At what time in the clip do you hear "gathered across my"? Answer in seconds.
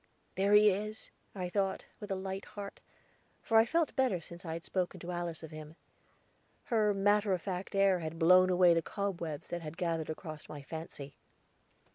9.77-10.63